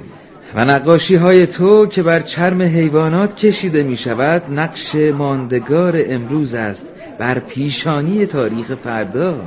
و 0.56 0.66
نقاشی 0.66 1.16
های 1.16 1.48
تو 1.48 1.88
که 1.88 2.04
بر 2.04 2.20
چرم 2.20 2.62
حیوانات 2.62 3.36
کشیده 3.36 3.84
می 3.84 3.98
شود 3.98 4.44
نقش 4.50 4.96
ماندگار 4.96 6.04
امروز 6.10 6.54
است 6.54 6.88
بر 7.20 7.40
پیشانی 7.40 8.26
تاریخ 8.26 8.76
فردا. 8.76 9.42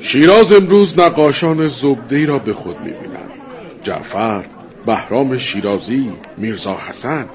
شیراز 0.00 0.52
امروز 0.52 0.98
نقاشان 0.98 1.68
زبده 1.68 2.26
را 2.26 2.38
به 2.38 2.52
خود 2.52 2.76
می 2.80 2.92
بینم 2.92 3.30
جعفر 3.82 4.44
بهرام 4.86 5.36
شیرازی 5.36 6.12
میرزا 6.36 6.76
حسن 6.88 7.26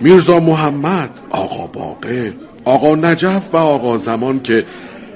میرزا 0.00 0.40
محمد 0.40 1.10
آقا 1.30 1.66
باقر 1.66 2.32
آقا 2.64 2.94
نجف 2.94 3.54
و 3.54 3.56
آقا 3.56 3.96
زمان 3.96 4.42
که 4.42 4.64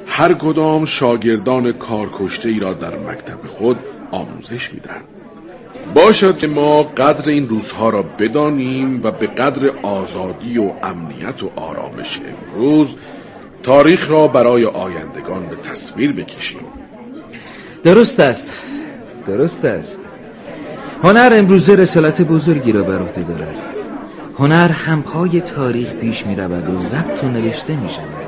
هر 0.06 0.34
کدام 0.34 0.84
شاگردان 0.84 1.72
کارکشته 1.72 2.48
ای 2.48 2.60
را 2.60 2.74
در 2.74 2.98
مکتب 2.98 3.46
خود 3.46 3.76
آموزش 4.10 4.72
میدن 4.72 5.00
باشد 5.94 6.38
که 6.38 6.46
ما 6.46 6.78
قدر 6.82 7.28
این 7.28 7.48
روزها 7.48 7.90
را 7.90 8.02
بدانیم 8.02 9.02
و 9.02 9.10
به 9.10 9.26
قدر 9.26 9.68
آزادی 9.82 10.58
و 10.58 10.72
امنیت 10.82 11.42
و 11.42 11.50
آرامش 11.56 12.20
امروز 12.28 12.96
تاریخ 13.62 14.10
را 14.10 14.26
برای 14.28 14.64
آیندگان 14.64 15.46
به 15.46 15.56
تصویر 15.56 16.12
بکشیم. 16.12 16.60
درست 17.84 18.20
است. 18.20 18.48
درست 19.26 19.64
است. 19.64 20.00
هنر 21.02 21.36
امروزه 21.38 21.74
رسالت 21.74 22.22
بزرگی 22.22 22.72
را 22.72 22.82
بر 22.82 23.02
عهده 23.02 23.22
دارد. 23.22 23.64
هنر 24.38 24.68
همپای 24.68 25.40
تاریخ 25.40 25.92
پیش 25.92 26.26
می 26.26 26.36
رود 26.36 26.70
و 26.70 26.76
ضبط 26.76 27.24
و 27.24 27.28
نوشته 27.28 27.76
می 27.76 27.88
شود 27.88 28.19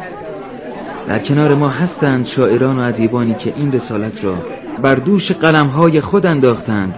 در 1.08 1.18
کنار 1.18 1.54
ما 1.54 1.68
هستند 1.68 2.24
شاعران 2.24 2.78
و 2.78 2.82
ادیبانی 2.82 3.34
که 3.34 3.52
این 3.56 3.72
رسالت 3.72 4.24
را 4.24 4.34
بر 4.82 4.94
دوش 4.94 5.32
قلمهای 5.32 6.00
خود 6.00 6.26
انداختند 6.26 6.94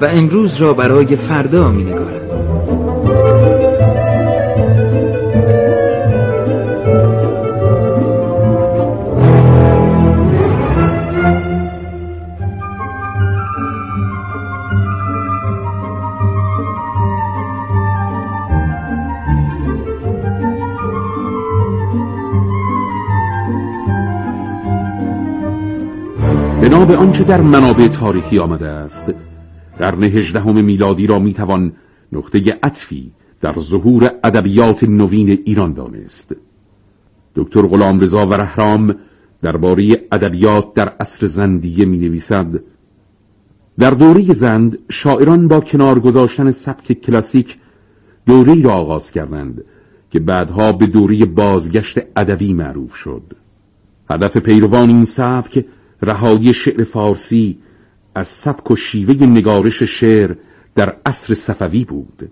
و 0.00 0.06
امروز 0.06 0.56
را 0.56 0.72
برای 0.72 1.16
فردا 1.16 1.68
می 1.68 1.84
نگارند 1.84 2.53
به 26.84 26.96
آنچه 26.96 27.24
در 27.24 27.40
منابع 27.40 27.88
تاریخی 27.88 28.38
آمده 28.38 28.66
است. 28.66 29.14
قرن 29.78 30.04
هجدهم 30.04 30.64
میلادی 30.64 31.06
را 31.06 31.18
می‌توان 31.18 31.72
نقطه 32.12 32.38
عطفی 32.62 33.10
در 33.40 33.54
ظهور 33.58 34.10
ادبیات 34.24 34.84
نوین 34.84 35.42
ایران 35.44 35.72
دانست. 35.72 36.36
دکتر 37.34 37.62
غلامرضا 37.62 38.26
و 38.26 38.34
رهرام 38.34 38.94
درباره 39.42 40.02
ادبیات 40.12 40.74
در 40.74 40.88
عصر 40.88 41.26
زندیه 41.26 41.84
می 41.84 41.98
نویسد 41.98 42.60
در 43.78 43.90
دوره 43.90 44.34
زند 44.34 44.78
شاعران 44.90 45.48
با 45.48 45.60
کنار 45.60 46.00
گذاشتن 46.00 46.50
سبک 46.50 46.92
کلاسیک 46.92 47.58
دوره 48.26 48.62
را 48.62 48.72
آغاز 48.72 49.10
کردند 49.10 49.64
که 50.10 50.20
بعدها 50.20 50.72
به 50.72 50.86
دوره 50.86 51.24
بازگشت 51.24 51.98
ادبی 52.16 52.52
معروف 52.54 52.94
شد. 52.94 53.22
هدف 54.10 54.36
پیروان 54.36 54.88
این 54.88 55.04
سبک 55.04 55.64
رهایی 56.02 56.54
شعر 56.54 56.84
فارسی 56.84 57.58
از 58.14 58.28
سبک 58.28 58.70
و 58.70 58.76
شیوه 58.76 59.26
نگارش 59.26 59.82
شعر 59.82 60.34
در 60.74 60.96
عصر 61.06 61.34
صفوی 61.34 61.84
بود. 61.84 62.30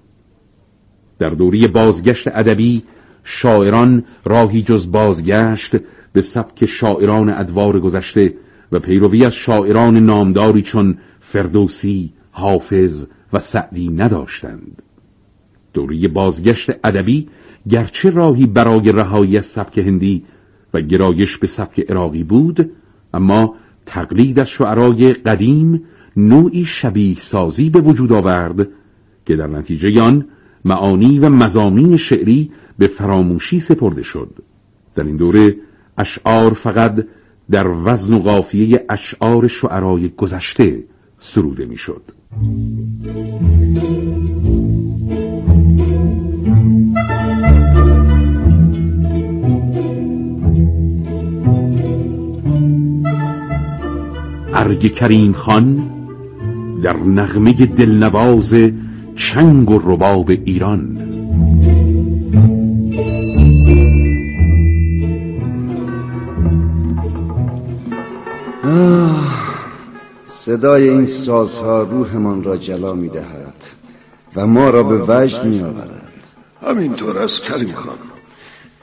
در 1.18 1.30
دوره 1.30 1.68
بازگشت 1.68 2.28
ادبی 2.28 2.82
شاعران 3.24 4.04
راهی 4.24 4.62
جز 4.62 4.90
بازگشت 4.90 5.76
به 6.12 6.22
سبک 6.22 6.66
شاعران 6.66 7.30
ادوار 7.30 7.80
گذشته 7.80 8.34
و 8.72 8.78
پیروی 8.78 9.24
از 9.24 9.34
شاعران 9.34 9.96
نامداری 9.96 10.62
چون 10.62 10.98
فردوسی، 11.20 12.12
حافظ 12.30 13.06
و 13.32 13.38
سعدی 13.38 13.88
نداشتند. 13.88 14.82
دوره 15.74 16.08
بازگشت 16.08 16.70
ادبی 16.84 17.28
گرچه 17.68 18.10
راهی 18.10 18.46
برای 18.46 18.92
رهایی 18.92 19.36
از 19.36 19.44
سبک 19.44 19.78
هندی 19.78 20.24
و 20.74 20.80
گرایش 20.80 21.38
به 21.38 21.46
سبک 21.46 21.80
عراقی 21.80 22.24
بود 22.24 22.70
اما 23.14 23.54
تقلید 23.86 24.40
از 24.40 24.48
شعرای 24.48 25.12
قدیم 25.12 25.82
نوعی 26.16 26.64
شبیه 26.64 27.16
سازی 27.18 27.70
به 27.70 27.80
وجود 27.80 28.12
آورد 28.12 28.68
که 29.26 29.36
در 29.36 29.46
نتیجه 29.46 30.02
آن 30.02 30.26
معانی 30.64 31.18
و 31.18 31.28
مزامین 31.28 31.96
شعری 31.96 32.50
به 32.78 32.86
فراموشی 32.86 33.60
سپرده 33.60 34.02
شد 34.02 34.30
در 34.94 35.04
این 35.04 35.16
دوره 35.16 35.56
اشعار 35.98 36.52
فقط 36.52 37.06
در 37.50 37.66
وزن 37.68 38.14
و 38.14 38.18
قافیه 38.18 38.84
اشعار 38.90 39.48
شعرای 39.48 40.08
گذشته 40.08 40.84
سروده 41.18 41.66
می‌شد. 41.66 42.02
ارگ 54.62 54.94
کریم 54.94 55.32
خان 55.32 55.90
در 56.82 56.96
نغمه 56.96 57.52
دلنواز 57.52 58.54
چنگ 59.16 59.70
و 59.70 59.78
رباب 59.78 60.30
ایران. 60.30 60.98
صدای 70.24 70.88
این 70.88 71.06
سازها 71.06 71.82
روحمان 71.82 72.44
را 72.44 72.56
جلا 72.56 72.94
می 72.94 73.08
دهد 73.08 73.54
و 74.36 74.46
ما 74.46 74.70
را 74.70 74.82
به 74.82 75.04
وجد 75.08 75.44
می 75.44 75.62
آورد 75.62 76.00
همینطور 76.66 77.18
است 77.18 77.42
کریم 77.42 77.74
خان. 77.74 78.11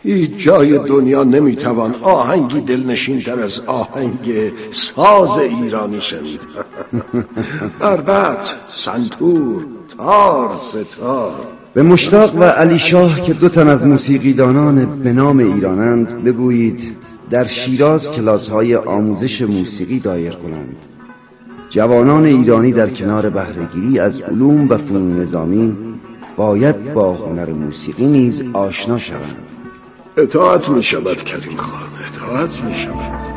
هیچ 0.04 0.32
جای 0.38 0.78
دنیا 0.78 1.24
نمی‌توان 1.24 1.96
آهنگی 2.02 2.62
دلنشین 2.62 3.22
تر 3.22 3.40
از 3.40 3.60
آهنگ 3.60 4.52
ساز 4.72 5.38
ایرانی 5.38 6.02
شنید. 6.02 6.40
بربت 7.80 8.54
سنتور 8.70 9.66
تار 9.98 10.56
ستار. 10.56 11.32
به 11.74 11.84
مشتاق 11.84 12.36
و 12.36 12.44
علی 12.44 12.80
شاه 12.80 13.22
که 13.22 13.34
دو 13.34 13.50
تن 13.50 13.68
از 13.68 13.86
موسیقیدانان 13.88 15.00
به 15.04 15.14
نام 15.14 15.40
ایرانند 15.40 16.24
بگویید 16.24 16.96
در 17.30 17.48
شیراز 17.48 18.12
کلاس 18.12 18.50
های 18.50 18.76
آموزش 18.76 19.42
موسیقی 19.42 20.00
دایر 20.00 20.34
کنند 20.34 20.76
جوانان 21.70 22.26
ایرانی 22.26 22.72
در 22.72 22.90
کنار 22.90 23.30
بهرهگیری 23.30 24.00
از 24.00 24.22
علوم 24.22 24.70
و 24.70 24.78
فنون 24.78 25.20
نظامی 25.22 25.78
باید 26.38 26.94
با 26.94 27.14
هنر 27.14 27.50
موسیقی 27.50 28.06
نیز 28.06 28.44
آشنا 28.54 28.98
شوند. 28.98 29.59
اطاعت 30.18 30.70
می 30.70 30.84
شود 30.84 31.24
کریم 31.24 31.58
خان 31.58 31.90
اطاعت 32.08 32.64
می 32.64 32.76
شود 32.76 33.30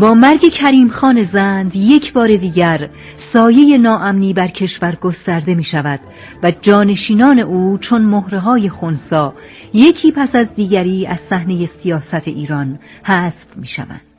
با 0.00 0.14
مرگ 0.14 0.48
کریم 0.48 0.88
خان 0.88 1.22
زند 1.22 1.76
یک 1.76 2.12
بار 2.12 2.36
دیگر 2.36 2.90
سایه 3.16 3.78
ناامنی 3.78 4.32
بر 4.32 4.48
کشور 4.48 4.94
گسترده 4.94 5.54
می 5.54 5.64
شود 5.64 6.00
و 6.42 6.50
جانشینان 6.50 7.38
او 7.38 7.78
چون 7.78 8.02
مهره 8.02 8.38
های 8.38 8.68
خونسا 8.68 9.34
یکی 9.74 10.12
پس 10.12 10.34
از 10.34 10.54
دیگری 10.54 11.06
از 11.06 11.20
صحنه 11.20 11.66
سیاست 11.66 12.28
ایران 12.28 12.78
حذف 13.02 13.56
می 13.56 13.66
شوند. 13.66 14.11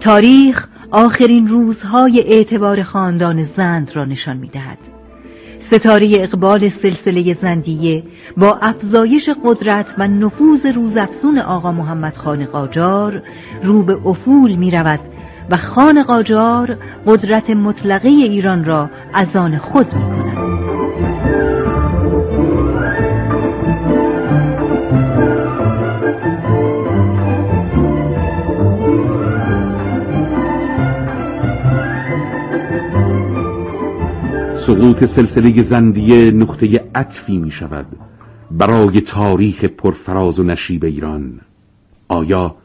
تاریخ 0.00 0.68
آخرین 0.90 1.48
روزهای 1.48 2.20
اعتبار 2.20 2.82
خاندان 2.82 3.42
زند 3.42 3.96
را 3.96 4.04
نشان 4.04 4.36
می 4.36 4.48
دهد. 4.48 4.78
ستاره 5.58 6.10
اقبال 6.14 6.68
سلسله 6.68 7.34
زندیه 7.34 8.02
با 8.36 8.58
افزایش 8.62 9.30
قدرت 9.44 9.94
و 9.98 10.08
نفوذ 10.08 10.66
روزافزون 10.66 11.38
آقا 11.38 11.72
محمد 11.72 12.16
خان 12.16 12.44
قاجار 12.44 13.22
رو 13.62 13.82
به 13.82 14.06
افول 14.06 14.54
می 14.54 14.70
رود 14.70 15.00
و 15.50 15.56
خان 15.56 16.02
قاجار 16.02 16.78
قدرت 17.06 17.50
مطلقه 17.50 18.08
ایران 18.08 18.64
را 18.64 18.90
از 19.14 19.36
آن 19.36 19.58
خود 19.58 19.94
می 19.94 20.02
کند. 20.02 20.45
سقوط 34.66 35.04
سلسله 35.04 35.62
زندیه 35.62 36.30
نقطه 36.30 36.84
عطفی 36.94 37.38
می 37.38 37.50
شود 37.50 37.86
برای 38.50 39.00
تاریخ 39.00 39.64
پرفراز 39.64 40.38
و 40.38 40.42
نشیب 40.42 40.84
ایران. 40.84 41.40
آیا 42.08 42.56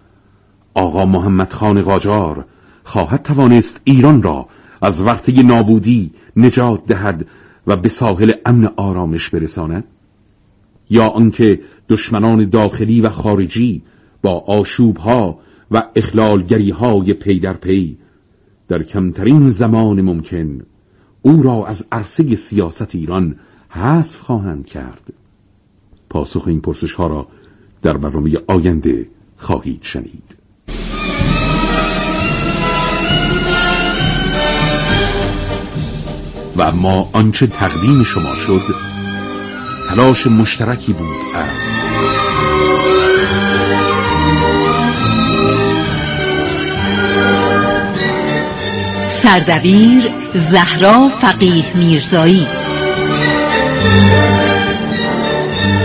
آقا 0.73 1.05
محمد 1.05 1.53
خان 1.53 1.81
قاجار 1.81 2.45
خواهد 2.83 3.21
توانست 3.21 3.81
ایران 3.83 4.23
را 4.23 4.47
از 4.81 5.01
ورطه 5.01 5.43
نابودی 5.43 6.11
نجات 6.35 6.85
دهد 6.85 7.27
و 7.67 7.75
به 7.75 7.89
ساحل 7.89 8.31
امن 8.45 8.69
آرامش 8.75 9.29
برساند؟ 9.29 9.83
یا 10.89 11.07
آنکه 11.07 11.59
دشمنان 11.89 12.49
داخلی 12.49 13.01
و 13.01 13.09
خارجی 13.09 13.81
با 14.21 14.39
آشوبها 14.39 15.39
و 15.71 15.83
اخلالگریهای 15.95 17.13
پی 17.13 17.39
در 17.39 17.53
پی 17.53 17.97
در 18.67 18.83
کمترین 18.83 19.49
زمان 19.49 20.01
ممکن 20.01 20.61
او 21.21 21.41
را 21.43 21.65
از 21.65 21.85
عرصه 21.91 22.35
سیاست 22.35 22.95
ایران 22.95 23.35
حذف 23.69 24.19
خواهند 24.19 24.65
کرد. 24.65 25.13
پاسخ 26.09 26.43
این 26.47 26.61
پرسش 26.61 26.93
ها 26.93 27.07
را 27.07 27.27
در 27.81 27.97
برنامه 27.97 28.37
آینده 28.47 29.07
خواهید 29.37 29.83
شنید. 29.83 30.35
و 36.57 36.71
ما 36.71 37.09
آنچه 37.13 37.47
تقدیم 37.47 38.03
شما 38.03 38.35
شد 38.35 38.61
تلاش 39.89 40.27
مشترکی 40.27 40.93
بود 40.93 41.17
از 41.35 41.80
سردبیر 49.23 50.09
زهرا 50.33 51.09
فقیه 51.21 51.65
میرزایی. 51.75 52.47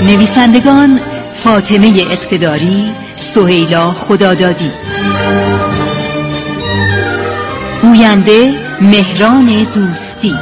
نویسندگان 0.03 1.01
فاطمه 1.35 2.07
اقتداری 2.11 2.91
سهیلا 3.17 3.93
خدادادی. 3.93 4.71
گوینده 7.83 8.55
مهران 8.81 9.67
دوستی. 9.75 10.35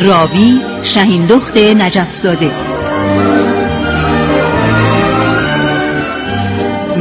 راوی 0.00 0.60
شهیندخت 0.82 1.56
نجفزاده. 1.56 2.50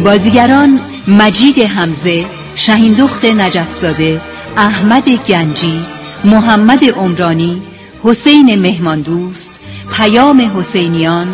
بازیگران 0.03 0.79
مجید 1.07 1.59
حمزه 1.59 2.25
شهیندخت 2.55 3.25
نجفزاده 3.25 4.21
احمد 4.57 5.09
گنجی 5.09 5.79
محمد 6.23 6.85
عمرانی 6.85 7.61
حسین 8.03 8.59
مهماندوست 8.59 9.59
پیام 9.93 10.51
حسینیان 10.57 11.27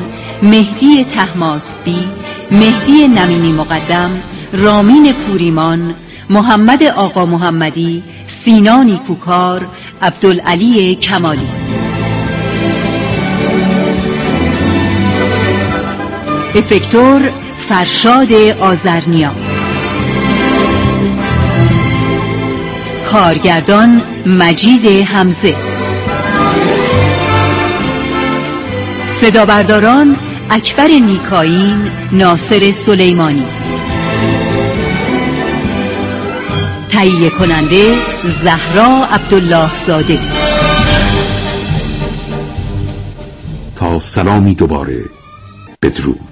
مهدی 0.44 1.04
تحماسبی 1.04 2.00
مهدی 2.52 3.08
نمینی 3.08 3.52
مقدم 3.52 4.10
رامین 4.54 5.14
پوریمان 5.14 5.94
محمد 6.30 6.84
آقا 6.84 7.26
محمدی 7.26 8.04
سینا 8.28 8.84
نیکوکار 8.84 9.68
عبدالعلی 10.02 10.96
کمالی. 10.96 11.48
افکتور 16.56 17.30
فرشاد 17.58 18.34
آزرنیا 18.62 19.32
کارگردان 23.12 24.02
مجید 24.26 24.86
حمزه. 24.86 25.56
صدا 29.22 29.46
برداران 29.46 30.16
اکبر 30.50 30.88
نیکاین 30.88 31.92
ناصر 32.12 32.72
سلیمانی. 32.72 33.46
تهیه 36.90 37.30
کننده 37.30 37.96
زهرا 38.44 39.06
عبدالله 39.12 39.70
زاده 39.88 40.20
تا 43.76 44.00
سلامی 44.00 44.56
دوباره 44.56 45.06
بدرود. 45.82 46.31